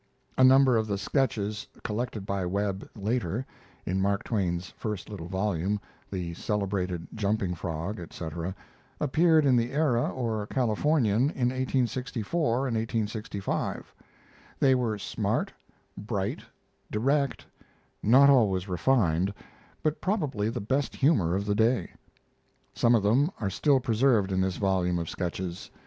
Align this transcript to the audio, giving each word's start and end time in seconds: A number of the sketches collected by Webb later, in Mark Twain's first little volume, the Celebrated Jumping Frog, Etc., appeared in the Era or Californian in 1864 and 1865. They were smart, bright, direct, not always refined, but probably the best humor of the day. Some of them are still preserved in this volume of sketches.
A 0.35 0.43
number 0.43 0.77
of 0.77 0.87
the 0.87 0.97
sketches 0.97 1.67
collected 1.83 2.25
by 2.25 2.43
Webb 2.43 2.89
later, 2.95 3.45
in 3.85 4.01
Mark 4.01 4.23
Twain's 4.23 4.73
first 4.75 5.09
little 5.11 5.27
volume, 5.27 5.79
the 6.09 6.33
Celebrated 6.33 7.07
Jumping 7.13 7.53
Frog, 7.53 7.99
Etc., 7.99 8.55
appeared 8.99 9.45
in 9.45 9.55
the 9.55 9.71
Era 9.71 10.09
or 10.09 10.47
Californian 10.47 11.29
in 11.29 11.49
1864 11.49 12.67
and 12.69 12.77
1865. 12.77 13.93
They 14.59 14.73
were 14.73 14.97
smart, 14.97 15.53
bright, 15.95 16.41
direct, 16.89 17.45
not 18.01 18.27
always 18.27 18.67
refined, 18.67 19.31
but 19.83 20.01
probably 20.01 20.49
the 20.49 20.59
best 20.59 20.95
humor 20.95 21.35
of 21.35 21.45
the 21.45 21.53
day. 21.53 21.91
Some 22.73 22.95
of 22.95 23.03
them 23.03 23.29
are 23.39 23.51
still 23.51 23.79
preserved 23.79 24.31
in 24.31 24.41
this 24.41 24.57
volume 24.57 24.97
of 24.97 25.11
sketches. 25.11 25.69